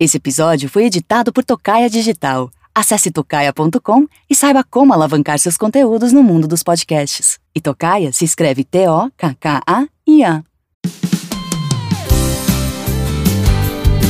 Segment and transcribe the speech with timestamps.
[0.00, 2.50] Esse episódio foi editado por Tocaia Digital.
[2.74, 7.38] Acesse tocaia.com e saiba como alavancar seus conteúdos no mundo dos podcasts.
[7.54, 10.42] E Tocaia se escreve T-O-K-K-A-I-A.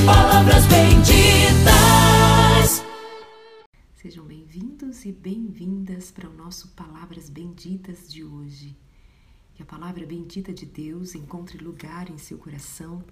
[0.06, 1.24] Palavras benditas.
[4.00, 8.76] Sejam bem-vindos e bem-vindas para o nosso Palavras Benditas de hoje.
[9.56, 13.02] Que a palavra bendita de Deus encontre lugar em seu coração,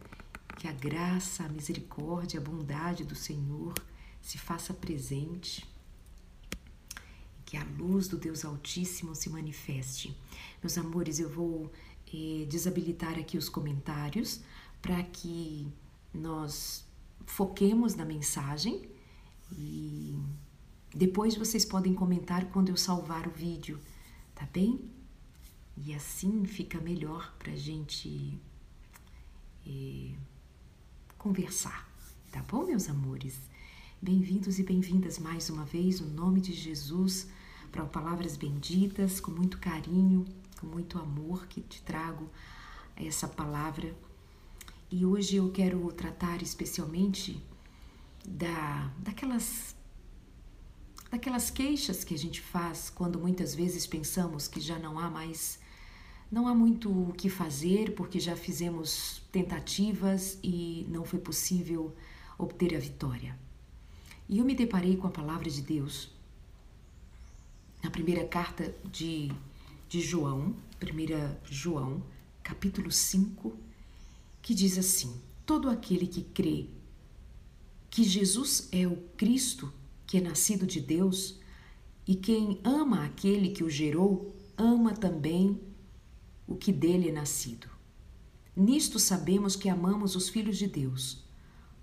[0.56, 3.74] que a graça, a misericórdia, a bondade do Senhor
[4.20, 5.66] se faça presente,
[7.44, 10.16] que a luz do Deus Altíssimo se manifeste.
[10.62, 11.72] Meus amores, eu vou
[12.12, 14.40] eh, desabilitar aqui os comentários
[14.82, 15.66] para que
[16.12, 16.84] nós
[17.24, 18.88] foquemos na mensagem
[19.52, 20.18] e
[20.94, 23.80] depois vocês podem comentar quando eu salvar o vídeo,
[24.34, 24.90] tá bem?
[25.76, 28.38] E assim fica melhor para a gente
[29.66, 30.12] eh,
[31.18, 31.90] conversar,
[32.30, 33.36] tá bom, meus amores?
[34.00, 37.26] Bem-vindos e bem-vindas mais uma vez, no nome de Jesus,
[37.72, 40.24] para Palavras Benditas, com muito carinho,
[40.60, 42.30] com muito amor que te trago
[42.94, 43.92] essa palavra.
[44.92, 47.42] E hoje eu quero tratar especialmente
[48.24, 49.74] da, daquelas
[51.10, 55.58] daquelas queixas que a gente faz quando muitas vezes pensamos que já não há mais
[56.30, 61.94] não há muito o que fazer porque já fizemos tentativas e não foi possível
[62.36, 63.38] obter a vitória.
[64.28, 66.10] E eu me deparei com a palavra de Deus
[67.82, 69.30] na primeira carta de,
[69.88, 72.02] de João, 1 João,
[72.42, 73.56] capítulo 5,
[74.42, 76.66] que diz assim: Todo aquele que crê
[77.90, 79.72] que Jesus é o Cristo,
[80.06, 81.38] que é nascido de Deus,
[82.06, 85.58] e quem ama aquele que o gerou, ama também
[86.48, 87.68] o que dele é nascido.
[88.56, 91.22] Nisto sabemos que amamos os filhos de Deus,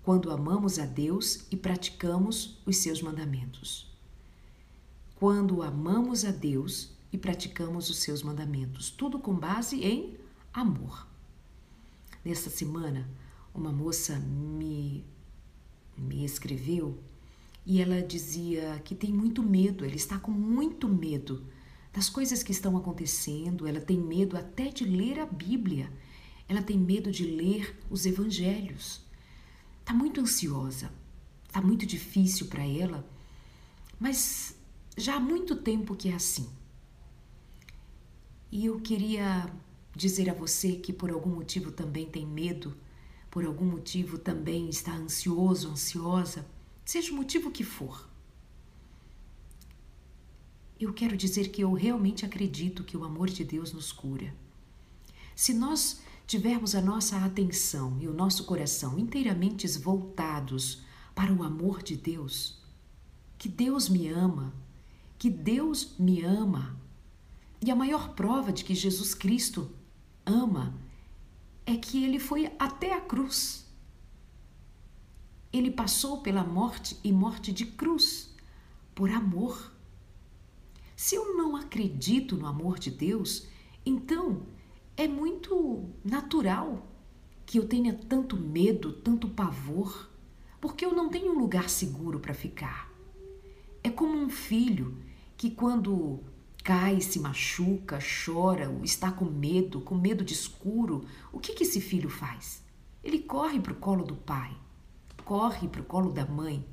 [0.02, 3.90] quando amamos a Deus e praticamos os seus mandamentos.
[5.14, 10.18] Quando amamos a Deus e praticamos os seus mandamentos, tudo com base em
[10.52, 11.06] amor.
[12.24, 13.08] Nesta semana,
[13.54, 15.04] uma moça me,
[15.96, 16.98] me escreveu
[17.64, 21.42] e ela dizia que tem muito medo, ela está com muito medo
[21.96, 25.90] das coisas que estão acontecendo, ela tem medo até de ler a Bíblia,
[26.46, 29.00] ela tem medo de ler os evangelhos.
[29.80, 30.92] Está muito ansiosa,
[31.46, 33.02] está muito difícil para ela,
[33.98, 34.54] mas
[34.94, 36.46] já há muito tempo que é assim.
[38.52, 39.50] E eu queria
[39.94, 42.76] dizer a você que por algum motivo também tem medo,
[43.30, 46.46] por algum motivo também está ansioso, ansiosa,
[46.84, 48.06] seja o motivo que for
[50.78, 54.34] eu quero dizer que eu realmente acredito que o amor de Deus nos cura.
[55.34, 60.82] Se nós tivermos a nossa atenção e o nosso coração inteiramente voltados
[61.14, 62.58] para o amor de Deus,
[63.38, 64.52] que Deus me ama,
[65.18, 66.76] que Deus me ama,
[67.60, 69.70] e a maior prova de que Jesus Cristo
[70.24, 70.74] ama
[71.64, 73.66] é que ele foi até a cruz.
[75.52, 78.34] Ele passou pela morte e morte de cruz
[78.94, 79.72] por amor.
[80.96, 83.46] Se eu não acredito no amor de Deus,
[83.84, 84.46] então
[84.96, 86.90] é muito natural
[87.44, 90.10] que eu tenha tanto medo, tanto pavor,
[90.58, 92.90] porque eu não tenho um lugar seguro para ficar.
[93.84, 94.96] É como um filho
[95.36, 96.20] que, quando
[96.64, 101.62] cai, se machuca, chora, ou está com medo, com medo de escuro, o que, que
[101.62, 102.64] esse filho faz?
[103.04, 104.56] Ele corre para o colo do pai,
[105.26, 106.66] corre para o colo da mãe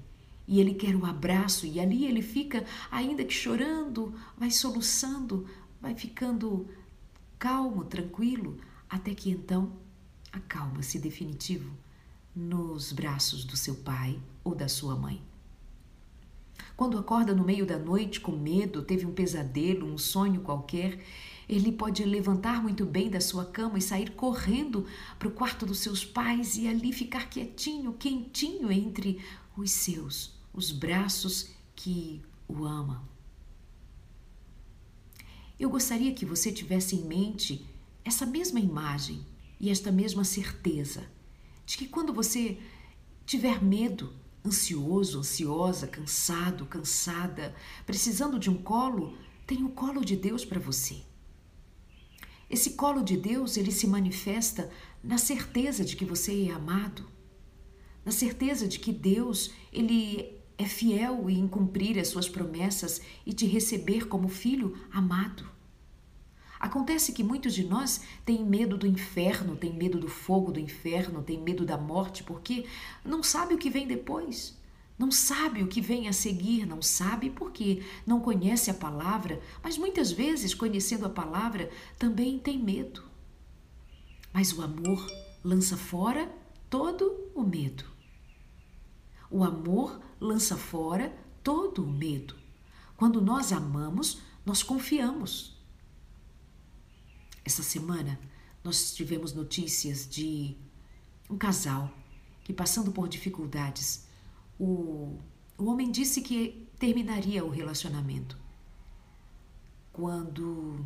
[0.47, 5.47] e ele quer o abraço, e ali ele fica, ainda que chorando, vai soluçando,
[5.81, 6.67] vai ficando
[7.39, 8.57] calmo, tranquilo,
[8.89, 9.73] até que então
[10.31, 11.71] acalma-se definitivo
[12.35, 15.21] nos braços do seu pai ou da sua mãe.
[16.75, 20.99] Quando acorda no meio da noite com medo, teve um pesadelo, um sonho qualquer,
[21.47, 24.85] ele pode levantar muito bem da sua cama e sair correndo
[25.19, 29.19] para o quarto dos seus pais e ali ficar quietinho, quentinho entre
[29.55, 33.01] os seus, os braços que o amam.
[35.59, 37.65] Eu gostaria que você tivesse em mente
[38.03, 39.25] essa mesma imagem
[39.59, 41.09] e esta mesma certeza
[41.65, 42.59] de que quando você
[43.25, 44.13] tiver medo,
[44.45, 47.55] ansioso, ansiosa, cansado, cansada,
[47.85, 49.17] precisando de um colo,
[49.47, 51.01] tem o colo de Deus para você.
[52.49, 54.69] Esse colo de Deus, ele se manifesta
[55.01, 57.09] na certeza de que você é amado,
[58.05, 63.45] na certeza de que Deus, ele é fiel em cumprir as suas promessas e te
[63.45, 65.51] receber como filho amado.
[66.59, 71.21] Acontece que muitos de nós têm medo do inferno, têm medo do fogo do inferno,
[71.21, 72.65] têm medo da morte, porque
[73.03, 74.57] não sabe o que vem depois.
[74.97, 79.77] Não sabe o que vem a seguir, não sabe porque não conhece a palavra, mas
[79.77, 83.03] muitas vezes, conhecendo a palavra, também tem medo.
[84.31, 85.05] Mas o amor
[85.43, 86.31] lança fora
[86.69, 87.83] todo o medo.
[89.29, 92.35] O amor lança fora todo o medo.
[92.95, 95.61] Quando nós amamos, nós confiamos.
[97.43, 98.19] Essa semana
[98.63, 100.55] nós tivemos notícias de
[101.29, 101.91] um casal
[102.43, 104.07] que, passando por dificuldades,
[104.57, 105.19] o,
[105.57, 108.37] o homem disse que terminaria o relacionamento.
[109.91, 110.85] Quando,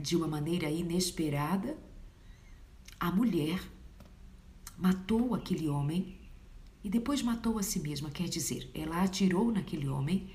[0.00, 1.76] de uma maneira inesperada,
[2.98, 3.62] a mulher
[4.78, 6.21] matou aquele homem
[6.84, 8.10] e depois matou a si mesma.
[8.10, 10.30] Quer dizer, ela atirou naquele homem,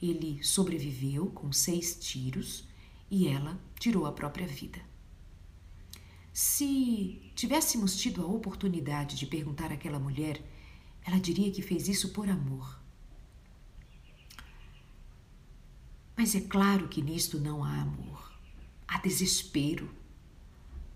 [0.00, 2.64] ele sobreviveu com seis tiros
[3.10, 4.80] e ela tirou a própria vida.
[6.32, 10.42] Se tivéssemos tido a oportunidade de perguntar àquela mulher,
[11.04, 12.78] ela diria que fez isso por amor.
[16.16, 18.32] Mas é claro que nisto não há amor.
[18.86, 19.90] Há desespero,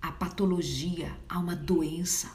[0.00, 2.30] há patologia, há uma doença,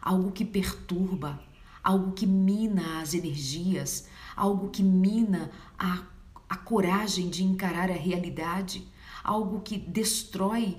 [0.00, 1.42] algo que perturba,
[1.82, 6.06] algo que mina as energias, algo que mina a,
[6.48, 8.86] a coragem de encarar a realidade,
[9.24, 10.78] algo que destrói,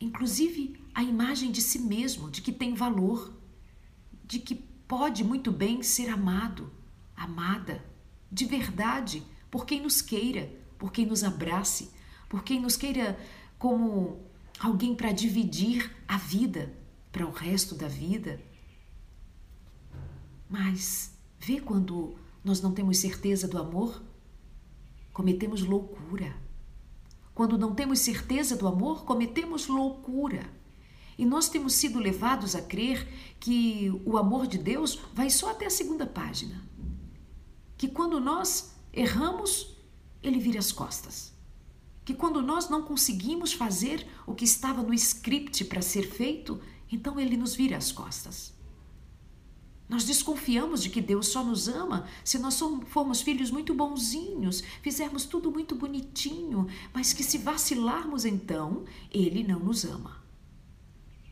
[0.00, 3.32] inclusive, a imagem de si mesmo, de que tem valor,
[4.24, 6.70] de que pode muito bem ser amado,
[7.16, 7.84] amada,
[8.30, 11.90] de verdade, por quem nos queira, por quem nos abrace,
[12.28, 13.18] por quem nos queira
[13.58, 14.20] como
[14.58, 16.74] alguém para dividir a vida
[17.10, 18.40] para o resto da vida
[20.52, 22.14] mas vê quando
[22.44, 24.02] nós não temos certeza do amor?
[25.10, 26.36] Cometemos loucura.
[27.34, 30.44] Quando não temos certeza do amor, cometemos loucura.
[31.16, 33.08] E nós temos sido levados a crer
[33.40, 36.62] que o amor de Deus vai só até a segunda página.
[37.78, 39.74] Que quando nós erramos,
[40.22, 41.32] ele vira as costas.
[42.04, 46.60] Que quando nós não conseguimos fazer o que estava no script para ser feito,
[46.90, 48.51] então ele nos vira as costas.
[49.92, 55.26] Nós desconfiamos de que Deus só nos ama se nós formos filhos muito bonzinhos, fizermos
[55.26, 60.24] tudo muito bonitinho, mas que se vacilarmos então, Ele não nos ama.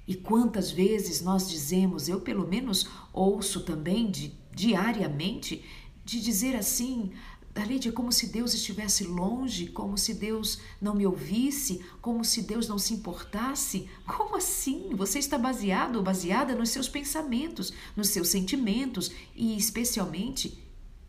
[0.07, 5.65] E quantas vezes nós dizemos, eu pelo menos ouço também de, diariamente,
[6.05, 7.13] de dizer assim:
[7.53, 12.43] Dalide, é como se Deus estivesse longe, como se Deus não me ouvisse, como se
[12.43, 13.89] Deus não se importasse.
[14.07, 14.91] Como assim?
[14.95, 20.63] Você está baseado ou baseada nos seus pensamentos, nos seus sentimentos e, especialmente,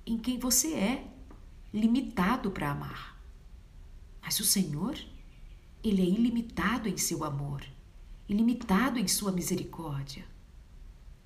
[0.04, 1.08] em quem você é,
[1.72, 3.22] limitado para amar.
[4.20, 4.98] Mas o Senhor,
[5.84, 7.64] Ele é ilimitado em seu amor,
[8.28, 10.26] ilimitado em sua misericórdia.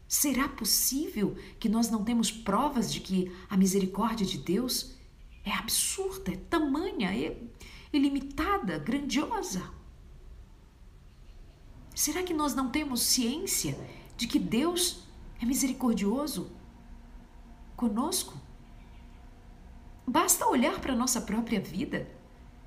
[0.10, 4.95] Será possível que nós não temos provas de que a misericórdia de Deus
[5.46, 7.38] é absurda, é tamanha, é
[7.94, 9.64] ilimitada, grandiosa.
[11.94, 13.78] Será que nós não temos ciência
[14.18, 15.04] de que Deus
[15.40, 16.52] é misericordioso
[17.78, 18.34] conosco?
[20.06, 22.10] Basta olhar para a nossa própria vida,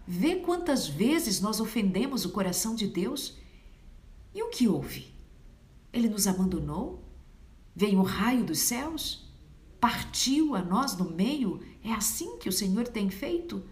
[0.06, 3.36] ver quantas vezes nós ofendemos o coração de Deus
[4.32, 5.12] e o que houve?
[5.92, 7.04] Ele nos abandonou?
[7.74, 9.28] Veio um raio dos céus?
[9.80, 13.62] partiu a nós no meio, é assim que o Senhor tem feito?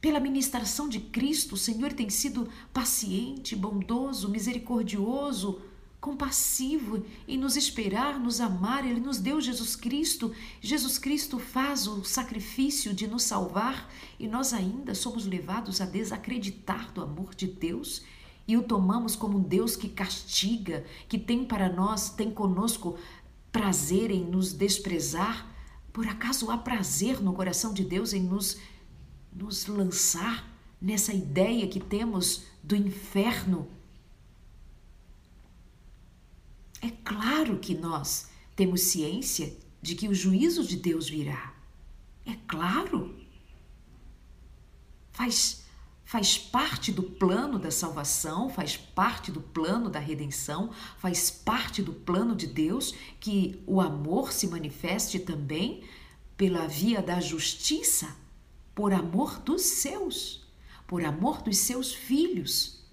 [0.00, 5.60] Pela ministração de Cristo, o Senhor tem sido paciente, bondoso, misericordioso,
[6.00, 8.86] compassivo em nos esperar, nos amar.
[8.86, 10.34] Ele nos deu Jesus Cristo.
[10.60, 16.92] Jesus Cristo faz o sacrifício de nos salvar e nós ainda somos levados a desacreditar
[16.92, 18.02] do amor de Deus
[18.48, 22.98] e o tomamos como um Deus que castiga, que tem para nós, tem conosco
[23.52, 25.49] prazer em nos desprezar?
[25.92, 28.58] Por acaso há prazer no coração de Deus em nos,
[29.32, 30.48] nos lançar
[30.80, 33.68] nessa ideia que temos do inferno?
[36.80, 41.54] É claro que nós temos ciência de que o juízo de Deus virá.
[42.24, 43.18] É claro.
[45.12, 45.59] Faz
[46.10, 51.92] faz parte do plano da salvação, faz parte do plano da redenção, faz parte do
[51.92, 55.84] plano de Deus que o amor se manifeste também
[56.36, 58.16] pela via da justiça,
[58.74, 60.48] por amor dos seus,
[60.84, 62.84] por amor dos seus filhos.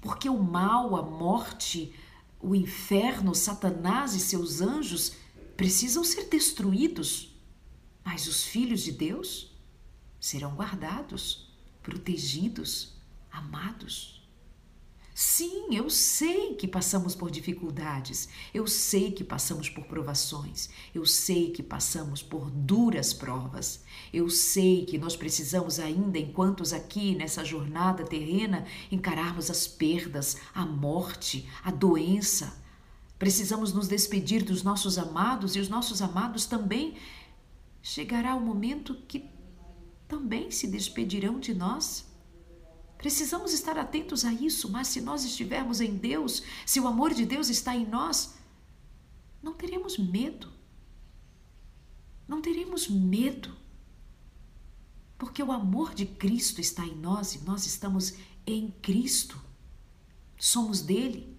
[0.00, 1.92] Porque o mal, a morte,
[2.40, 5.14] o inferno, Satanás e seus anjos
[5.56, 7.34] precisam ser destruídos,
[8.04, 9.51] mas os filhos de Deus
[10.22, 11.48] serão guardados,
[11.82, 12.94] protegidos,
[13.28, 14.22] amados.
[15.12, 21.50] Sim, eu sei que passamos por dificuldades, eu sei que passamos por provações, eu sei
[21.50, 28.04] que passamos por duras provas, eu sei que nós precisamos ainda, enquanto aqui nessa jornada
[28.04, 32.56] terrena, encararmos as perdas, a morte, a doença.
[33.18, 36.94] Precisamos nos despedir dos nossos amados e os nossos amados também.
[37.82, 39.31] Chegará o momento que
[40.12, 42.04] também se despedirão de nós.
[42.98, 47.24] Precisamos estar atentos a isso, mas se nós estivermos em Deus, se o amor de
[47.24, 48.34] Deus está em nós,
[49.42, 50.52] não teremos medo.
[52.28, 53.56] Não teremos medo.
[55.16, 58.12] Porque o amor de Cristo está em nós e nós estamos
[58.46, 59.42] em Cristo.
[60.38, 61.34] Somos dele.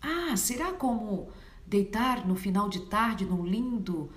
[0.00, 1.32] Ah, será como
[1.66, 4.10] deitar no final de tarde num lindo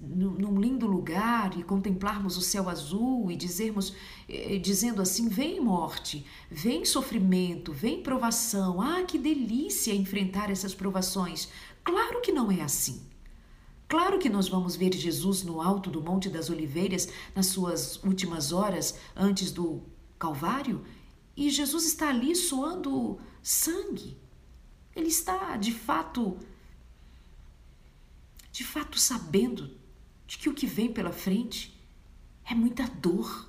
[0.00, 3.92] num lindo lugar e contemplarmos o céu azul e dizermos
[4.28, 8.80] eh, dizendo assim vem morte vem sofrimento vem provação.
[8.80, 11.48] Ah que delícia enfrentar essas provações.
[11.82, 13.02] Claro que não é assim.
[13.88, 18.52] Claro que nós vamos ver Jesus no alto do Monte das Oliveiras nas suas últimas
[18.52, 19.82] horas antes do
[20.16, 20.84] Calvário
[21.36, 24.16] e Jesus está ali suando sangue.
[24.94, 26.38] Ele está de fato
[28.52, 29.78] de fato sabendo
[30.26, 31.78] de que o que vem pela frente
[32.44, 33.48] é muita dor.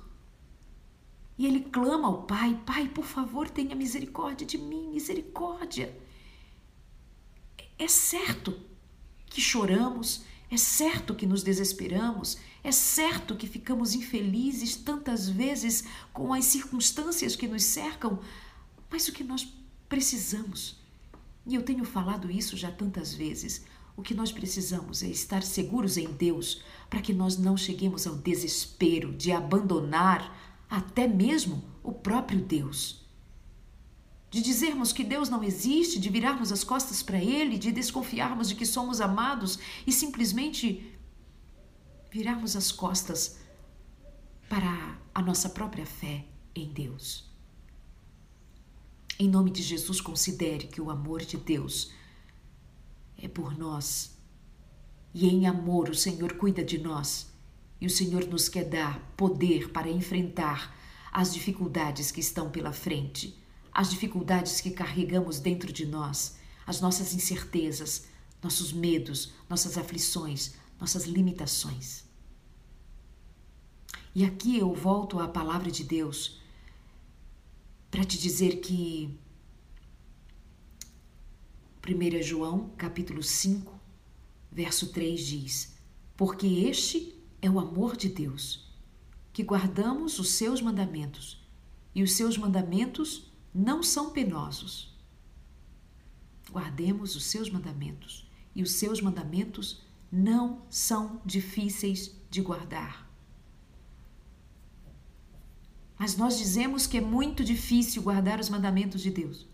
[1.36, 5.96] E ele clama ao Pai: Pai, por favor, tenha misericórdia de mim, misericórdia.
[7.78, 8.58] É certo
[9.26, 16.32] que choramos, é certo que nos desesperamos, é certo que ficamos infelizes tantas vezes com
[16.32, 18.20] as circunstâncias que nos cercam,
[18.90, 19.48] mas o que nós
[19.88, 20.76] precisamos,
[21.46, 23.64] e eu tenho falado isso já tantas vezes,
[23.96, 28.14] o que nós precisamos é estar seguros em Deus para que nós não cheguemos ao
[28.14, 33.02] desespero de abandonar até mesmo o próprio Deus.
[34.30, 38.54] De dizermos que Deus não existe, de virarmos as costas para Ele, de desconfiarmos de
[38.54, 40.98] que somos amados e simplesmente
[42.10, 43.38] virarmos as costas
[44.48, 47.30] para a nossa própria fé em Deus.
[49.18, 51.92] Em nome de Jesus, considere que o amor de Deus
[53.22, 54.18] é por nós.
[55.14, 57.32] E em amor o Senhor cuida de nós.
[57.80, 60.76] E o Senhor nos quer dar poder para enfrentar
[61.10, 63.38] as dificuldades que estão pela frente,
[63.72, 66.36] as dificuldades que carregamos dentro de nós,
[66.66, 68.06] as nossas incertezas,
[68.42, 72.04] nossos medos, nossas aflições, nossas limitações.
[74.14, 76.40] E aqui eu volto à palavra de Deus
[77.90, 79.18] para te dizer que
[81.84, 83.76] 1 João, capítulo 5,
[84.52, 85.76] verso 3 diz:
[86.16, 88.72] Porque este é o amor de Deus,
[89.32, 91.44] que guardamos os seus mandamentos,
[91.92, 94.96] e os seus mandamentos não são penosos.
[96.52, 103.10] Guardemos os seus mandamentos, e os seus mandamentos não são difíceis de guardar.
[105.98, 109.48] Mas nós dizemos que é muito difícil guardar os mandamentos de Deus.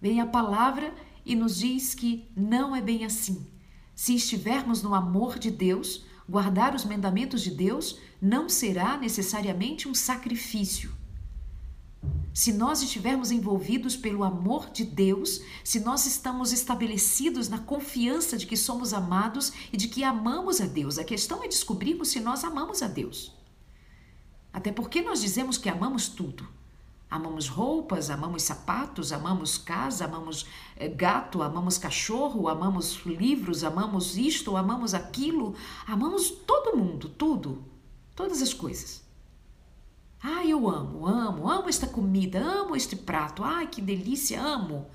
[0.00, 0.92] Vem a palavra
[1.24, 3.46] e nos diz que não é bem assim.
[3.94, 9.94] Se estivermos no amor de Deus, guardar os mandamentos de Deus não será necessariamente um
[9.94, 10.92] sacrifício.
[12.34, 18.46] Se nós estivermos envolvidos pelo amor de Deus, se nós estamos estabelecidos na confiança de
[18.46, 22.42] que somos amados e de que amamos a Deus, a questão é descobrirmos se nós
[22.42, 23.36] amamos a Deus.
[24.52, 26.48] Até porque nós dizemos que amamos tudo.
[27.12, 30.46] Amamos roupas, amamos sapatos, amamos casa, amamos
[30.78, 35.54] eh, gato, amamos cachorro, amamos livros, amamos isto, amamos aquilo,
[35.86, 37.62] amamos todo mundo, tudo,
[38.16, 39.04] todas as coisas.
[40.22, 44.86] Ah, eu amo, amo, amo esta comida, amo este prato, ai que delícia, amo.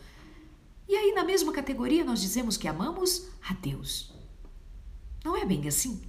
[0.90, 4.12] E aí, na mesma categoria, nós dizemos que amamos a Deus.
[5.24, 6.02] Não é bem assim?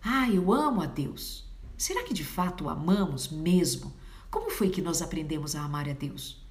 [0.00, 1.50] Ah, eu amo a Deus.
[1.76, 3.92] Será que de fato amamos mesmo?
[4.34, 6.44] Como foi que nós aprendemos a amar a Deus?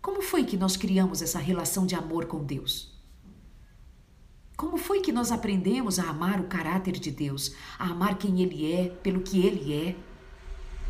[0.00, 2.96] Como foi que nós criamos essa relação de amor com Deus?
[4.56, 8.72] Como foi que nós aprendemos a amar o caráter de Deus, a amar quem Ele
[8.72, 9.96] é, pelo que Ele é?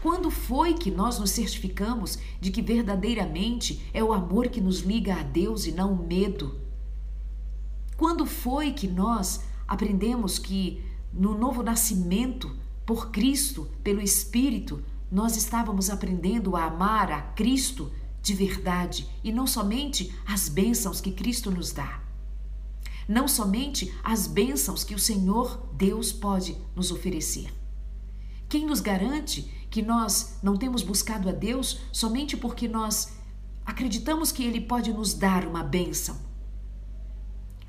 [0.02, 5.14] Quando foi que nós nos certificamos de que verdadeiramente é o amor que nos liga
[5.14, 6.60] a Deus e não o medo?
[7.96, 10.84] Quando foi que nós aprendemos que
[11.14, 17.90] no novo nascimento, por Cristo, pelo Espírito, nós estávamos aprendendo a amar a Cristo
[18.22, 22.02] de verdade e não somente as bênçãos que Cristo nos dá.
[23.08, 27.52] Não somente as bênçãos que o Senhor Deus pode nos oferecer.
[28.48, 33.12] Quem nos garante que nós não temos buscado a Deus somente porque nós
[33.64, 36.29] acreditamos que Ele pode nos dar uma bênção?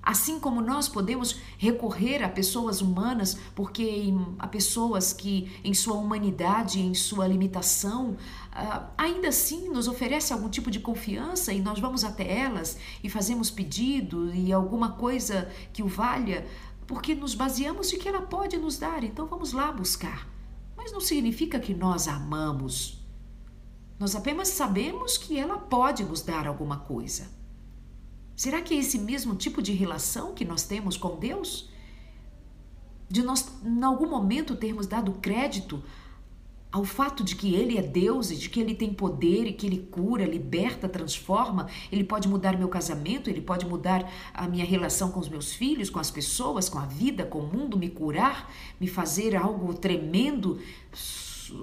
[0.03, 6.79] Assim como nós podemos recorrer a pessoas humanas, porque há pessoas que, em sua humanidade,
[6.79, 8.17] em sua limitação,
[8.51, 13.10] ah, ainda assim nos oferece algum tipo de confiança e nós vamos até elas e
[13.10, 16.48] fazemos pedido e alguma coisa que o valha,
[16.88, 20.27] porque nos baseamos de que ela pode nos dar, então vamos lá buscar.
[20.75, 23.05] Mas não significa que nós a amamos.
[24.00, 27.29] Nós apenas sabemos que ela pode nos dar alguma coisa.
[28.41, 31.69] Será que é esse mesmo tipo de relação que nós temos com Deus?
[33.07, 35.83] De nós, em algum momento, termos dado crédito
[36.71, 39.67] ao fato de que Ele é Deus e de que Ele tem poder e que
[39.67, 45.12] Ele cura, liberta, transforma, Ele pode mudar meu casamento, Ele pode mudar a minha relação
[45.12, 48.51] com os meus filhos, com as pessoas, com a vida, com o mundo, me curar,
[48.79, 50.60] me fazer algo tremendo.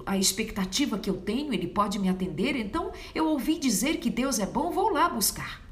[0.07, 2.55] A expectativa que eu tenho, Ele pode me atender.
[2.55, 5.67] Então, eu ouvi dizer que Deus é bom, vou lá buscar.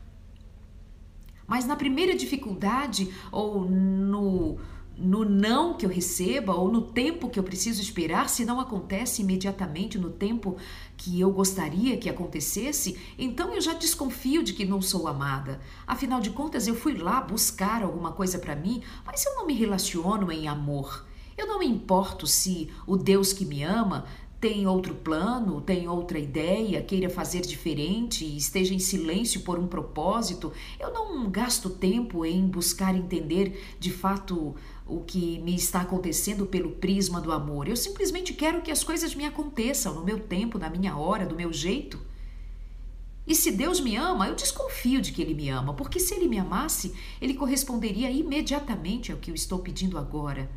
[1.47, 4.59] Mas na primeira dificuldade ou no
[4.99, 9.21] no não que eu receba ou no tempo que eu preciso esperar, se não acontece
[9.21, 10.57] imediatamente no tempo
[10.97, 15.61] que eu gostaria que acontecesse, então eu já desconfio de que não sou amada.
[15.87, 19.53] Afinal de contas, eu fui lá buscar alguma coisa para mim, mas eu não me
[19.53, 21.05] relaciono em amor.
[21.37, 24.07] Eu não me importo se o Deus que me ama
[24.41, 30.53] tem outro plano, tem outra ideia, queira fazer diferente, esteja em silêncio por um propósito,
[30.79, 34.55] eu não gasto tempo em buscar entender de fato
[34.87, 37.67] o que me está acontecendo pelo prisma do amor.
[37.67, 41.35] Eu simplesmente quero que as coisas me aconteçam no meu tempo, na minha hora, do
[41.35, 41.99] meu jeito.
[43.27, 46.29] E se Deus me ama, eu desconfio de que Ele me ama, porque se Ele
[46.29, 50.49] me amasse, Ele corresponderia imediatamente ao que eu estou pedindo agora.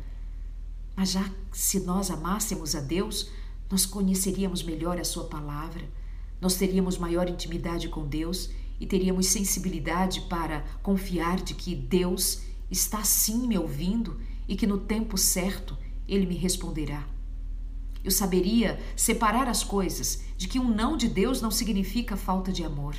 [0.94, 3.28] Mas já se nós amássemos a Deus,
[3.70, 5.88] nós conheceríamos melhor a Sua palavra,
[6.40, 8.50] nós teríamos maior intimidade com Deus
[8.80, 14.78] e teríamos sensibilidade para confiar de que Deus está sim me ouvindo e que no
[14.78, 15.76] tempo certo
[16.08, 17.06] Ele me responderá.
[18.02, 22.64] Eu saberia separar as coisas de que um não de Deus não significa falta de
[22.64, 22.96] amor.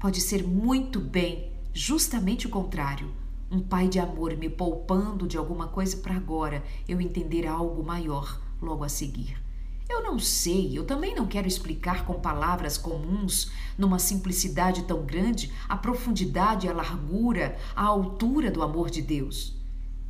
[0.00, 3.12] Pode ser muito bem, justamente o contrário.
[3.50, 8.40] Um pai de amor me poupando de alguma coisa para agora eu entender algo maior
[8.60, 9.47] logo a seguir.
[9.88, 15.50] Eu não sei, eu também não quero explicar com palavras comuns, numa simplicidade tão grande,
[15.68, 19.57] a profundidade, a largura, a altura do amor de Deus.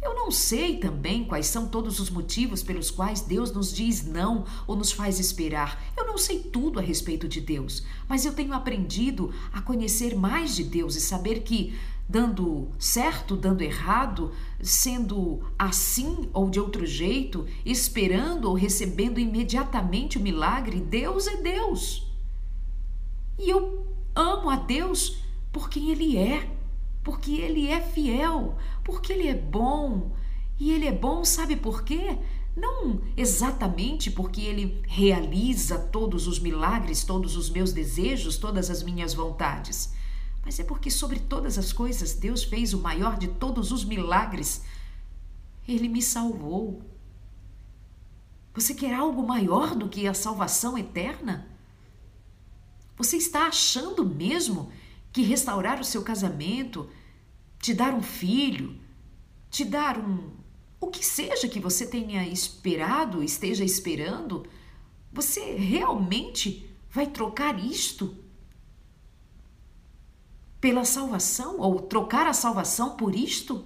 [0.00, 4.44] Eu não sei também quais são todos os motivos pelos quais Deus nos diz não
[4.66, 5.82] ou nos faz esperar.
[5.96, 10.54] Eu não sei tudo a respeito de Deus, mas eu tenho aprendido a conhecer mais
[10.54, 11.76] de Deus e saber que
[12.08, 14.32] dando certo, dando errado,
[14.62, 22.10] sendo assim ou de outro jeito, esperando ou recebendo imediatamente o milagre, Deus é Deus.
[23.38, 25.18] E eu amo a Deus
[25.52, 26.57] por quem Ele é,
[27.10, 30.12] porque Ele é fiel, porque Ele é bom.
[30.60, 32.18] E Ele é bom, sabe por quê?
[32.56, 39.14] Não exatamente porque Ele realiza todos os milagres, todos os meus desejos, todas as minhas
[39.14, 39.96] vontades
[40.48, 44.62] mas é porque sobre todas as coisas Deus fez o maior de todos os milagres.
[45.68, 46.80] Ele me salvou.
[48.54, 51.46] Você quer algo maior do que a salvação eterna?
[52.96, 54.72] Você está achando mesmo
[55.12, 56.88] que restaurar o seu casamento,
[57.60, 58.78] te dar um filho,
[59.50, 60.30] te dar um.
[60.80, 64.46] o que seja que você tenha esperado, esteja esperando,
[65.12, 68.16] você realmente vai trocar isto
[70.60, 73.64] pela salvação ou trocar a salvação por isto?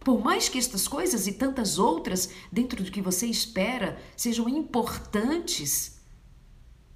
[0.00, 5.97] Por mais que estas coisas e tantas outras, dentro do que você espera, sejam importantes,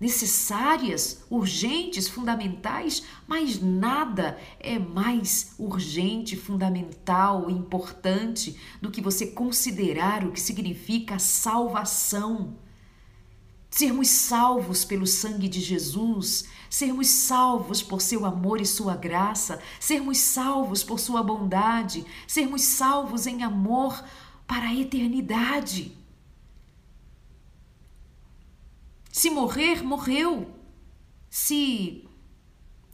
[0.03, 10.33] necessárias, urgentes, fundamentais, mas nada é mais urgente, fundamental importante do que você considerar o
[10.33, 12.57] que significa a salvação
[13.71, 20.19] sermos salvos pelo sangue de Jesus, sermos salvos por seu amor e sua graça, sermos
[20.19, 24.05] salvos por sua bondade, sermos salvos em amor
[24.47, 25.97] para a eternidade.
[29.13, 30.51] Se morrer, morreu.
[31.31, 32.09] Se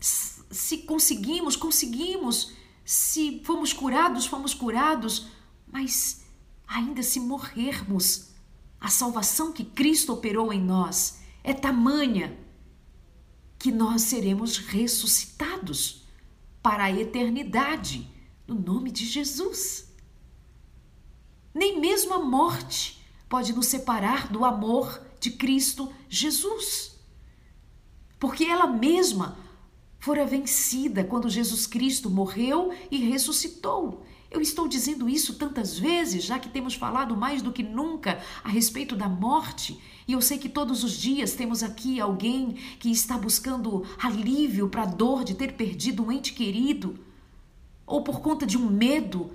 [0.00, 2.52] se conseguimos, conseguimos.
[2.84, 5.28] Se fomos curados, fomos curados,
[5.66, 6.24] mas
[6.66, 8.30] ainda se morrermos,
[8.80, 12.38] a salvação que Cristo operou em nós é tamanha
[13.58, 16.06] que nós seremos ressuscitados
[16.62, 18.08] para a eternidade,
[18.46, 19.92] no nome de Jesus.
[21.52, 26.98] Nem mesmo a morte pode nos separar do amor de Cristo Jesus?
[28.18, 29.36] Porque ela mesma
[29.98, 34.04] fora vencida quando Jesus Cristo morreu e ressuscitou.
[34.30, 38.48] Eu estou dizendo isso tantas vezes, já que temos falado mais do que nunca a
[38.48, 43.16] respeito da morte, e eu sei que todos os dias temos aqui alguém que está
[43.16, 46.98] buscando alívio para a dor de ter perdido um ente querido,
[47.86, 49.32] ou por conta de um medo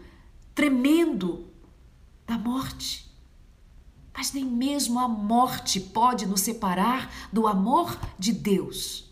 [0.53, 1.47] tremendo
[2.27, 3.11] da morte.
[4.15, 9.11] Mas nem mesmo a morte pode nos separar do amor de Deus.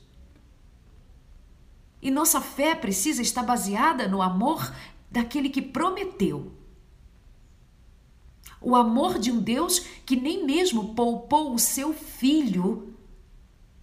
[2.02, 4.74] E nossa fé precisa estar baseada no amor
[5.10, 6.52] daquele que prometeu.
[8.60, 12.96] O amor de um Deus que nem mesmo poupou o seu filho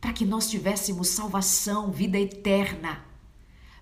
[0.01, 3.05] para que nós tivéssemos salvação, vida eterna,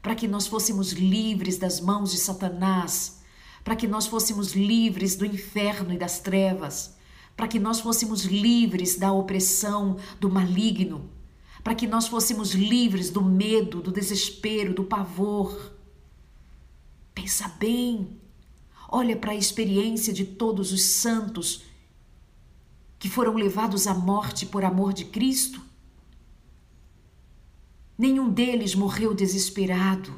[0.01, 3.21] para que nós fôssemos livres das mãos de Satanás,
[3.63, 6.96] para que nós fôssemos livres do inferno e das trevas,
[7.37, 11.11] para que nós fôssemos livres da opressão do maligno,
[11.63, 15.77] para que nós fôssemos livres do medo, do desespero, do pavor
[17.17, 18.21] Pensa bem.
[18.91, 21.65] Olha para a experiência de todos os santos
[22.99, 25.63] que foram levados à morte por amor de Cristo.
[27.97, 30.15] Nenhum deles morreu desesperado.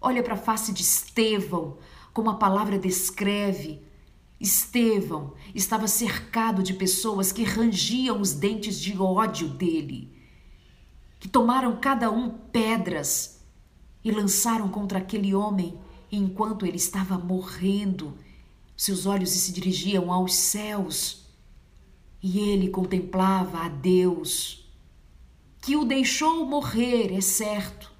[0.00, 1.76] Olha para a face de Estevão,
[2.14, 3.82] como a palavra descreve.
[4.44, 10.14] Estevão estava cercado de pessoas que rangiam os dentes de ódio dele,
[11.18, 13.42] que tomaram cada um pedras
[14.04, 15.78] e lançaram contra aquele homem
[16.12, 18.18] enquanto ele estava morrendo.
[18.76, 21.24] Seus olhos se dirigiam aos céus
[22.22, 24.70] e ele contemplava a Deus,
[25.62, 27.93] que o deixou morrer, é certo.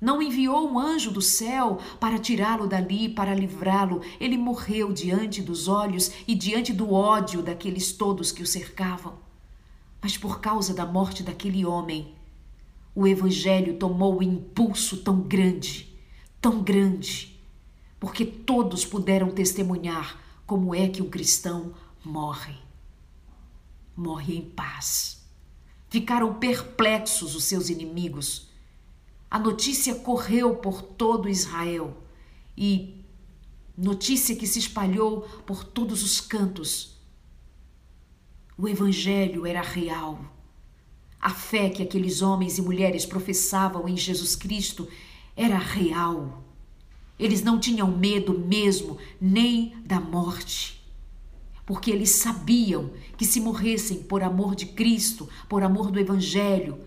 [0.00, 4.02] Não enviou um anjo do céu para tirá-lo dali, para livrá-lo.
[4.20, 9.18] Ele morreu diante dos olhos e diante do ódio daqueles todos que o cercavam.
[10.02, 12.14] Mas por causa da morte daquele homem,
[12.94, 15.94] o Evangelho tomou um impulso tão grande,
[16.40, 17.38] tão grande,
[17.98, 22.54] porque todos puderam testemunhar como é que um cristão morre.
[23.96, 25.26] Morre em paz.
[25.88, 28.50] Ficaram perplexos os seus inimigos.
[29.30, 31.96] A notícia correu por todo Israel
[32.56, 33.04] e
[33.76, 36.96] notícia que se espalhou por todos os cantos.
[38.56, 40.36] O Evangelho era real
[41.26, 44.86] a fé que aqueles homens e mulheres professavam em Jesus Cristo
[45.36, 46.44] era real.
[47.18, 50.80] Eles não tinham medo mesmo nem da morte,
[51.66, 56.78] porque eles sabiam que se morressem por amor de Cristo, por amor do Evangelho,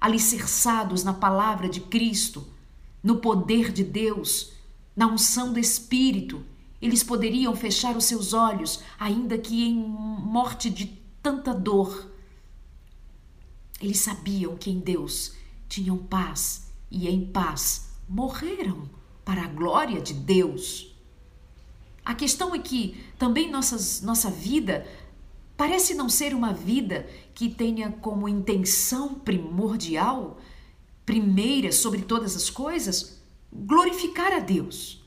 [0.00, 2.46] alicerçados na palavra de Cristo,
[3.02, 4.52] no poder de Deus,
[4.94, 6.44] na unção do Espírito,
[6.80, 10.86] eles poderiam fechar os seus olhos, ainda que em morte de
[11.22, 12.08] tanta dor,
[13.80, 15.32] eles sabiam que em Deus
[15.68, 18.88] tinham paz e em paz morreram
[19.24, 20.94] para a glória de Deus.
[22.04, 24.86] A questão é que também nossas, nossa vida
[25.58, 30.38] parece não ser uma vida que tenha como intenção primordial,
[31.04, 33.20] primeira sobre todas as coisas,
[33.52, 35.04] glorificar a Deus.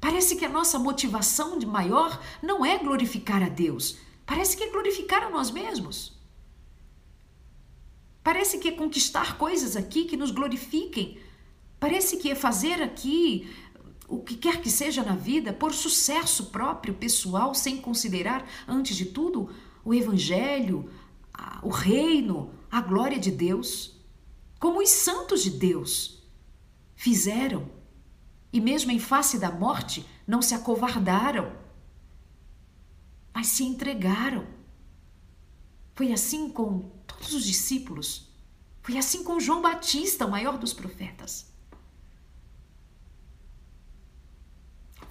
[0.00, 3.96] Parece que a nossa motivação de maior não é glorificar a Deus,
[4.26, 6.18] parece que é glorificar a nós mesmos.
[8.20, 11.20] Parece que é conquistar coisas aqui que nos glorifiquem.
[11.78, 13.54] Parece que é fazer aqui
[14.08, 19.06] o que quer que seja na vida por sucesso próprio, pessoal, sem considerar, antes de
[19.06, 19.50] tudo,
[19.84, 20.90] o Evangelho,
[21.62, 23.98] o reino, a glória de Deus.
[24.58, 26.22] Como os santos de Deus
[26.94, 27.70] fizeram.
[28.52, 31.52] E mesmo em face da morte, não se acovardaram,
[33.34, 34.46] mas se entregaram.
[35.94, 38.28] Foi assim com todos os discípulos.
[38.80, 41.52] Foi assim com João Batista, o maior dos profetas.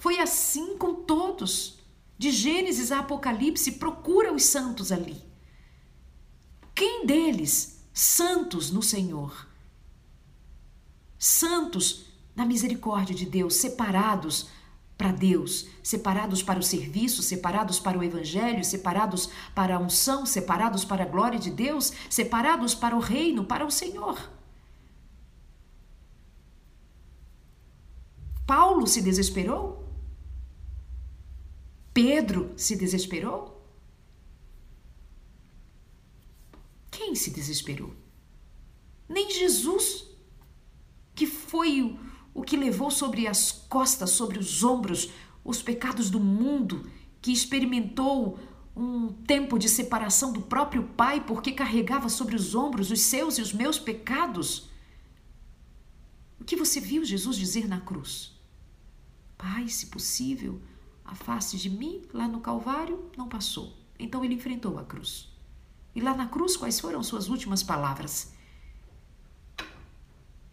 [0.04, 1.78] Foi assim com todos.
[2.18, 5.16] De Gênesis a Apocalipse, procura os santos ali.
[6.74, 9.48] Quem deles santos no Senhor?
[11.18, 12.04] Santos
[12.36, 14.50] na misericórdia de Deus, separados
[14.98, 20.84] para Deus, separados para o serviço, separados para o evangelho, separados para a unção, separados
[20.84, 24.30] para a glória de Deus, separados para o reino, para o Senhor.
[28.46, 29.83] Paulo se desesperou?
[31.94, 33.64] Pedro se desesperou?
[36.90, 37.94] Quem se desesperou?
[39.08, 40.04] Nem Jesus,
[41.14, 41.98] que foi o
[42.34, 45.10] o que levou sobre as costas, sobre os ombros,
[45.44, 46.90] os pecados do mundo,
[47.22, 48.38] que experimentou
[48.76, 53.40] um tempo de separação do próprio Pai porque carregava sobre os ombros os seus e
[53.40, 54.68] os meus pecados?
[56.40, 58.32] O que você viu Jesus dizer na cruz?
[59.38, 60.60] Pai, se possível,
[61.14, 63.72] afaste de mim, lá no Calvário, não passou.
[63.98, 65.32] Então ele enfrentou a cruz.
[65.94, 68.34] E lá na cruz, quais foram suas últimas palavras?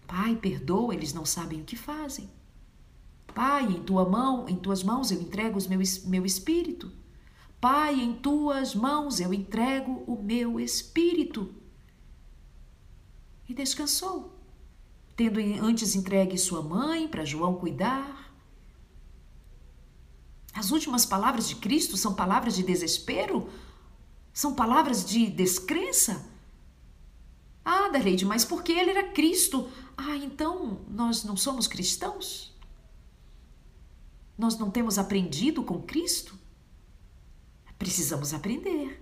[0.07, 2.29] Pai, perdoa, eles não sabem o que fazem.
[3.33, 6.91] Pai, em tua mão, em tuas mãos eu entrego o meu, meu espírito.
[7.59, 11.55] Pai, em tuas mãos eu entrego o meu espírito.
[13.47, 14.37] E descansou,
[15.15, 18.30] tendo antes entregue sua mãe para João cuidar.
[20.53, 23.49] As últimas palavras de Cristo são palavras de desespero?
[24.33, 26.25] São palavras de descrença?
[27.63, 29.69] Ah, Darleide, mas porque ele era Cristo?
[29.95, 32.51] Ah, então nós não somos cristãos?
[34.37, 36.37] Nós não temos aprendido com Cristo?
[37.77, 39.01] Precisamos aprender.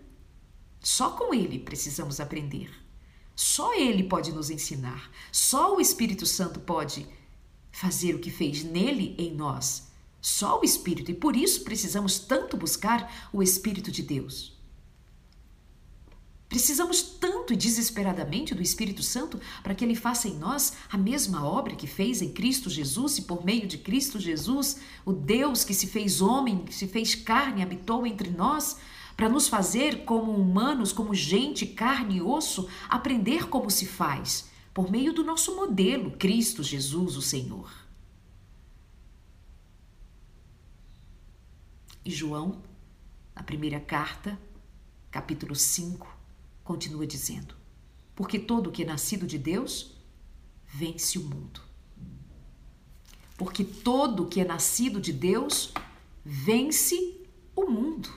[0.79, 2.71] Só com Ele precisamos aprender.
[3.35, 5.11] Só Ele pode nos ensinar.
[5.31, 7.07] Só o Espírito Santo pode
[7.71, 9.88] fazer o que fez nele em nós.
[10.21, 11.11] Só o Espírito.
[11.11, 14.59] E por isso precisamos tanto buscar o Espírito de Deus.
[16.49, 21.47] Precisamos tanto e desesperadamente do Espírito Santo para que ele faça em nós a mesma
[21.47, 25.75] obra que fez em Cristo Jesus e por meio de Cristo Jesus, o Deus que
[25.75, 28.77] se fez homem, que se fez carne, habitou entre nós,
[29.15, 34.89] para nos fazer como humanos, como gente, carne e osso, aprender como se faz, por
[34.89, 37.88] meio do nosso modelo, Cristo Jesus, o Senhor.
[42.03, 42.61] E João,
[43.35, 44.39] na primeira carta,
[45.11, 46.07] capítulo 5,
[46.63, 47.55] continua dizendo:
[48.15, 49.97] Porque todo o que é nascido de Deus
[50.65, 51.61] vence o mundo.
[53.37, 55.73] Porque todo o que é nascido de Deus
[56.23, 58.09] vence o mundo.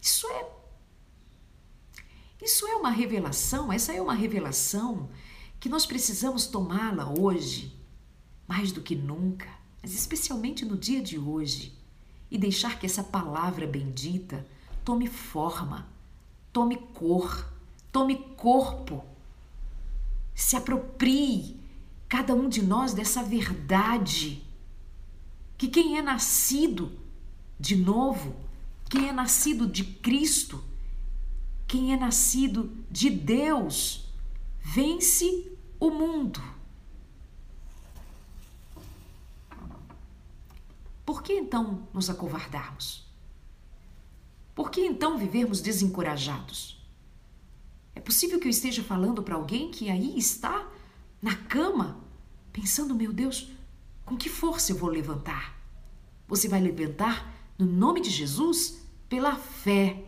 [0.00, 0.62] Isso é
[2.42, 5.08] isso é uma revelação, essa é uma revelação
[5.60, 7.72] que nós precisamos tomá-la hoje,
[8.48, 9.48] mais do que nunca,
[9.82, 11.76] mas especialmente no dia de hoje,
[12.30, 14.46] e deixar que essa palavra bendita
[14.84, 15.86] tome forma,
[16.52, 17.52] tome cor,
[17.90, 19.04] tome corpo.
[20.34, 21.60] Se aproprie
[22.08, 24.42] cada um de nós dessa verdade.
[25.56, 26.92] Que quem é nascido
[27.58, 28.36] de novo,
[28.90, 30.62] quem é nascido de Cristo,
[31.66, 34.06] quem é nascido de Deus,
[34.60, 36.42] vence o mundo.
[41.04, 43.06] Por que então nos acovardarmos?
[44.54, 46.80] Por que então vivermos desencorajados?
[47.94, 50.66] É possível que eu esteja falando para alguém que aí está,
[51.20, 52.00] na cama,
[52.52, 53.50] pensando: meu Deus,
[54.04, 55.58] com que força eu vou levantar?
[56.28, 60.04] Você vai levantar no nome de Jesus pela fé.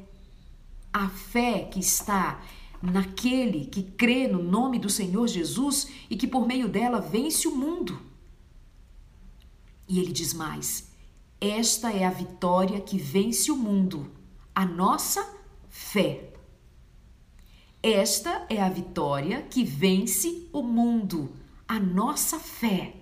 [0.92, 2.40] A fé que está
[2.80, 7.56] naquele que crê no nome do Senhor Jesus e que por meio dela vence o
[7.56, 8.00] mundo.
[9.88, 10.88] E ele diz mais:
[11.40, 14.10] esta é a vitória que vence o mundo
[14.54, 15.26] a nossa
[15.68, 16.32] fé.
[17.82, 21.34] Esta é a vitória que vence o mundo,
[21.66, 22.94] a nossa fé.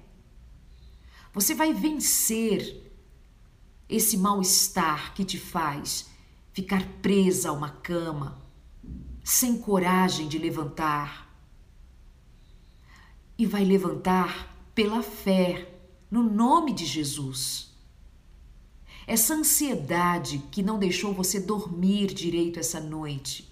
[1.33, 2.91] Você vai vencer
[3.89, 6.11] esse mal-estar que te faz
[6.53, 8.43] ficar presa a uma cama,
[9.23, 11.31] sem coragem de levantar.
[13.39, 15.72] E vai levantar pela fé,
[16.13, 17.73] no nome de Jesus.
[19.07, 23.51] Essa ansiedade que não deixou você dormir direito essa noite.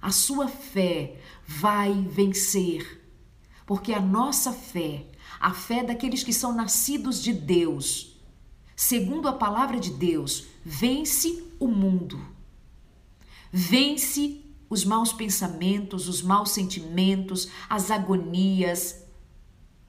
[0.00, 3.00] A sua fé vai vencer.
[3.64, 5.06] Porque a nossa fé,
[5.38, 8.20] a fé daqueles que são nascidos de Deus,
[8.74, 12.20] segundo a palavra de Deus, vence o mundo.
[13.52, 19.01] Vence os maus pensamentos, os maus sentimentos, as agonias,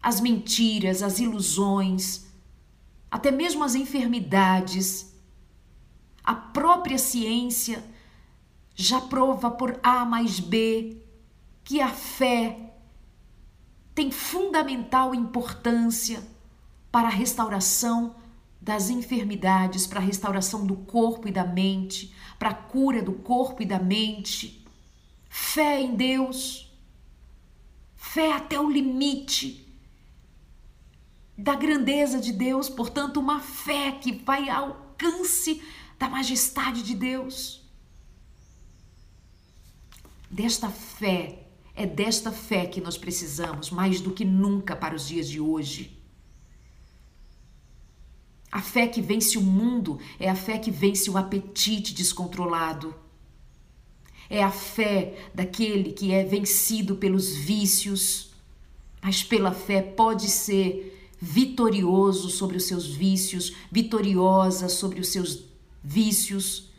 [0.04, 2.26] as mentiras, as ilusões,
[3.10, 5.18] até mesmo as enfermidades.
[6.22, 7.82] A própria ciência
[8.76, 10.98] já prova por A mais B
[11.64, 12.74] que a fé
[13.96, 16.22] tem fundamental importância
[16.92, 18.18] para a restauração
[18.60, 23.62] das enfermidades, para a restauração do corpo e da mente, para a cura do corpo
[23.62, 24.66] e da mente.
[25.30, 26.72] Fé em Deus,
[27.96, 29.63] fé até o limite
[31.38, 35.62] da grandeza de Deus, portanto, uma fé que vai ao alcance
[35.98, 37.62] da majestade de Deus.
[40.30, 45.28] Desta fé, é desta fé que nós precisamos mais do que nunca para os dias
[45.28, 46.00] de hoje.
[48.52, 52.94] A fé que vence o mundo é a fé que vence o apetite descontrolado.
[54.30, 58.32] É a fé daquele que é vencido pelos vícios,
[59.02, 65.46] mas pela fé pode ser vitorioso sobre os seus vícios, vitoriosa sobre os seus
[65.82, 66.70] vícios,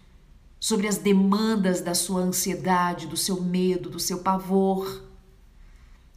[0.61, 5.02] sobre as demandas da sua ansiedade, do seu medo, do seu pavor.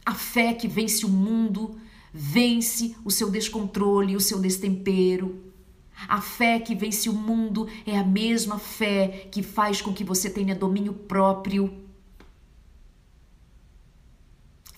[0.04, 1.78] A fé que vence o mundo,
[2.12, 5.42] vence o seu descontrole, o seu destempero.
[6.06, 10.28] A fé que vence o mundo é a mesma fé que faz com que você
[10.28, 11.87] tenha domínio próprio.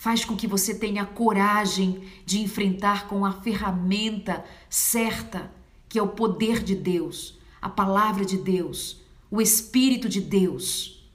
[0.01, 5.53] Faz com que você tenha coragem de enfrentar com a ferramenta certa,
[5.91, 11.07] que é o poder de Deus, a palavra de Deus, o Espírito de Deus.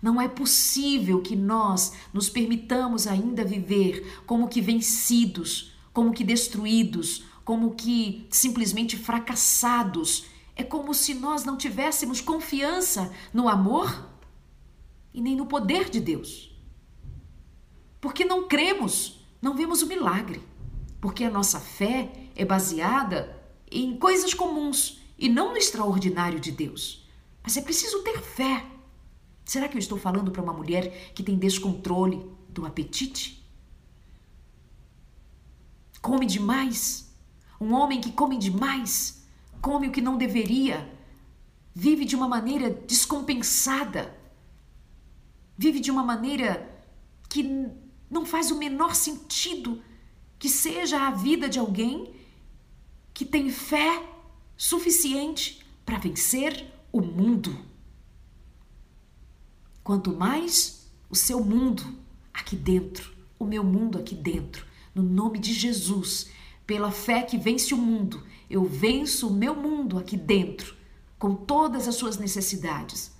[0.00, 7.24] Não é possível que nós nos permitamos ainda viver como que vencidos, como que destruídos,
[7.44, 10.26] como que simplesmente fracassados.
[10.54, 14.08] É como se nós não tivéssemos confiança no amor
[15.12, 16.56] e nem no poder de Deus.
[18.00, 20.42] Porque não cremos, não vemos o milagre.
[21.00, 23.36] Porque a nossa fé é baseada
[23.70, 27.06] em coisas comuns e não no extraordinário de Deus.
[27.42, 28.64] Mas é preciso ter fé.
[29.44, 33.42] Será que eu estou falando para uma mulher que tem descontrole do apetite?
[36.00, 37.12] Come demais?
[37.60, 39.26] Um homem que come demais?
[39.60, 40.88] Come o que não deveria?
[41.74, 44.16] Vive de uma maneira descompensada?
[45.56, 46.68] Vive de uma maneira
[47.28, 47.70] que
[48.10, 49.82] não faz o menor sentido
[50.38, 52.14] que seja a vida de alguém
[53.12, 54.02] que tem fé
[54.56, 57.58] suficiente para vencer o mundo.
[59.82, 61.82] Quanto mais o seu mundo
[62.32, 66.30] aqui dentro, o meu mundo aqui dentro, no nome de Jesus,
[66.66, 70.76] pela fé que vence o mundo, eu venço o meu mundo aqui dentro,
[71.18, 73.12] com todas as suas necessidades,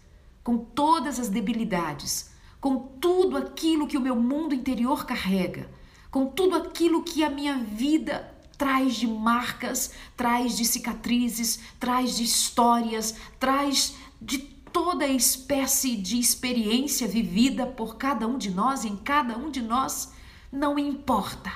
[0.44, 5.70] com todas as debilidades, com tudo aquilo que o meu mundo interior carrega,
[6.10, 12.24] com tudo aquilo que a minha vida traz de marcas, traz de cicatrizes, traz de
[12.24, 19.38] histórias, traz de toda espécie de experiência vivida por cada um de nós, em cada
[19.38, 20.12] um de nós,
[20.50, 21.52] não importa.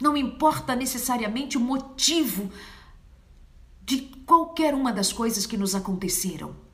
[0.00, 2.50] Não importa necessariamente o motivo
[3.82, 6.67] de qualquer uma das coisas que nos aconteceram.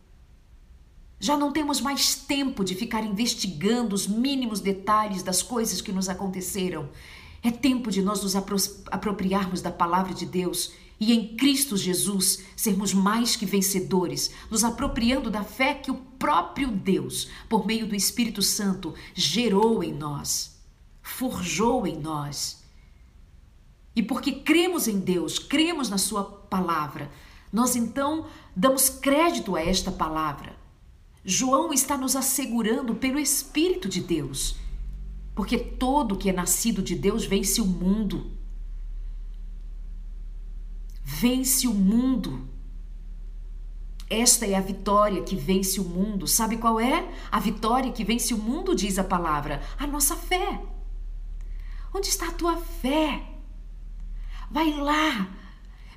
[1.24, 6.10] Já não temos mais tempo de ficar investigando os mínimos detalhes das coisas que nos
[6.10, 6.90] aconteceram.
[7.42, 12.92] É tempo de nós nos apropriarmos da palavra de Deus e em Cristo Jesus sermos
[12.92, 18.42] mais que vencedores, nos apropriando da fé que o próprio Deus, por meio do Espírito
[18.42, 20.60] Santo, gerou em nós,
[21.00, 22.62] forjou em nós.
[23.96, 27.10] E porque cremos em Deus, cremos na Sua palavra,
[27.50, 30.62] nós então damos crédito a esta palavra.
[31.24, 34.56] João está nos assegurando pelo Espírito de Deus
[35.34, 38.30] porque todo que é nascido de Deus vence o mundo.
[41.02, 42.48] Vence o mundo.
[44.08, 46.28] Esta é a vitória que vence o mundo.
[46.28, 47.12] Sabe qual é?
[47.32, 50.62] A vitória que vence o mundo, diz a palavra, a nossa fé.
[51.92, 53.28] Onde está a tua fé?
[54.50, 55.34] Vai lá.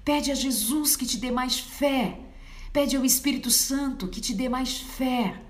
[0.03, 2.26] Pede a Jesus que te dê mais fé.
[2.77, 5.41] Pede ao Espírito Santo que te dê mais fé.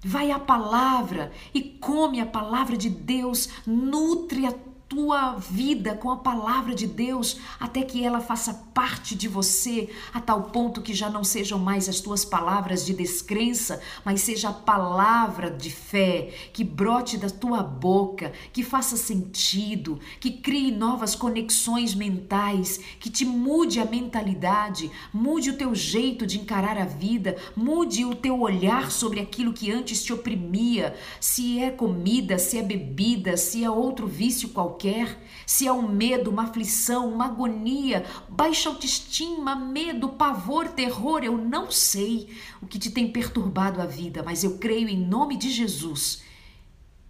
[0.00, 4.52] Vai à palavra e come a palavra de Deus, nutre a
[4.92, 10.20] tua vida com a palavra de Deus até que ela faça parte de você, a
[10.20, 14.52] tal ponto que já não sejam mais as tuas palavras de descrença, mas seja a
[14.52, 21.94] palavra de fé que brote da tua boca, que faça sentido, que crie novas conexões
[21.94, 28.04] mentais, que te mude a mentalidade, mude o teu jeito de encarar a vida, mude
[28.04, 33.38] o teu olhar sobre aquilo que antes te oprimia, se é comida, se é bebida,
[33.38, 35.16] se é outro vício qualquer qualquer,
[35.46, 41.70] se é um medo, uma aflição, uma agonia, baixa autoestima, medo, pavor, terror, eu não
[41.70, 46.22] sei o que te tem perturbado a vida, mas eu creio em nome de Jesus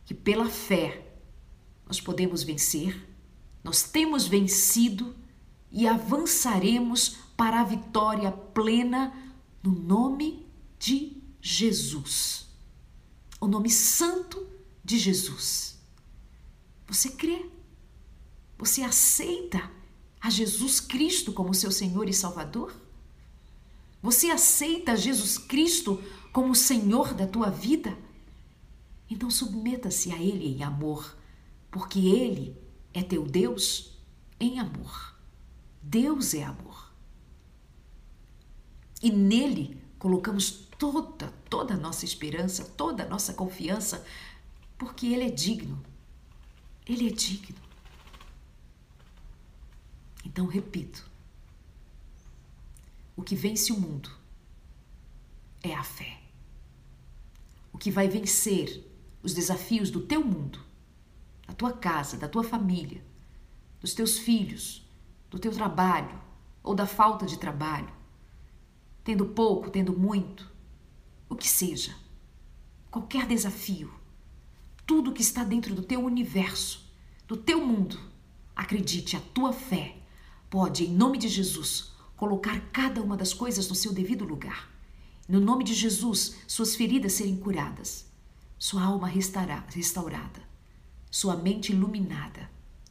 [0.05, 1.07] que pela fé
[1.87, 3.09] nós podemos vencer,
[3.65, 5.15] nós temos vencido
[5.71, 9.13] e avançaremos para a vitória plena
[9.63, 10.47] no nome
[10.79, 12.47] de Jesus.
[13.41, 14.47] O nome santo
[14.85, 15.81] de Jesus.
[16.87, 17.52] Você crê?
[18.63, 19.69] Você aceita
[20.21, 22.73] a Jesus Cristo como seu Senhor e Salvador?
[24.01, 26.01] Você aceita Jesus Cristo
[26.33, 27.99] como o Senhor da tua vida?
[29.11, 31.19] Então submeta-se a Ele em amor,
[31.73, 32.57] porque Ele
[32.95, 33.99] é teu Deus
[34.39, 35.17] em amor.
[35.83, 36.95] Deus é amor.
[39.03, 44.07] E nele colocamos toda, toda a nossa esperança, toda a nossa confiança,
[44.79, 45.83] porque Ele é digno.
[46.87, 47.62] Ele é digno.
[50.25, 51.11] Então, repito:
[53.17, 54.11] o que vence o mundo
[55.63, 56.21] é a fé.
[57.73, 58.85] O que vai vencer
[59.23, 60.61] os desafios do teu mundo,
[61.47, 63.03] da tua casa, da tua família,
[63.81, 64.85] dos teus filhos,
[65.31, 66.21] do teu trabalho
[66.63, 67.93] ou da falta de trabalho,
[69.05, 70.51] tendo pouco, tendo muito,
[71.29, 71.95] o que seja,
[72.91, 73.93] qualquer desafio,
[74.87, 76.93] tudo que está dentro do teu universo,
[77.27, 77.99] do teu mundo,
[78.55, 80.02] acredite, a tua fé
[80.53, 84.71] pode, em nome de Jesus, colocar cada uma das coisas no seu devido lugar.
[85.27, 88.05] No nome de Jesus, suas feridas serem curadas,
[88.59, 90.43] sua alma restaurada,
[91.11, 92.51] sua mente iluminada,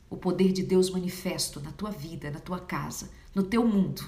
[0.09, 4.01] o poder de Deus manifesto na tua vida, na tua casa, no teu mundo.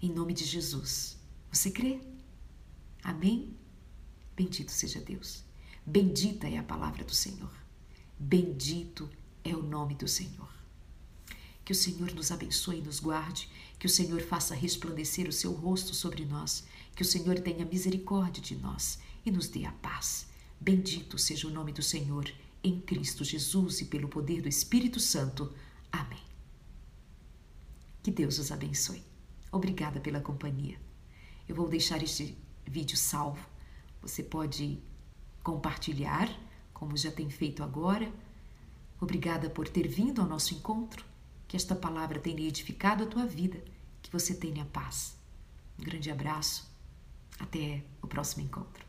[0.00, 1.18] Em nome de Jesus.
[1.52, 2.00] Você crê?
[3.04, 3.54] Amém?
[4.34, 5.44] Bendito seja Deus.
[5.84, 7.52] Bendita é a palavra do Senhor.
[8.18, 9.06] Bendito
[9.44, 10.57] é o nome do Senhor.
[11.68, 13.46] Que o Senhor nos abençoe e nos guarde,
[13.78, 16.64] que o Senhor faça resplandecer o seu rosto sobre nós,
[16.96, 20.28] que o Senhor tenha misericórdia de nós e nos dê a paz.
[20.58, 22.26] Bendito seja o nome do Senhor,
[22.64, 25.52] em Cristo Jesus e pelo poder do Espírito Santo.
[25.92, 26.22] Amém.
[28.02, 29.02] Que Deus os abençoe.
[29.52, 30.80] Obrigada pela companhia.
[31.46, 33.46] Eu vou deixar este vídeo salvo.
[34.00, 34.82] Você pode
[35.42, 36.34] compartilhar,
[36.72, 38.10] como já tem feito agora.
[38.98, 41.07] Obrigada por ter vindo ao nosso encontro.
[41.48, 43.60] Que esta palavra tenha edificado a tua vida,
[44.00, 45.16] que você tenha paz.
[45.78, 46.70] Um grande abraço.
[47.40, 48.87] Até o próximo encontro.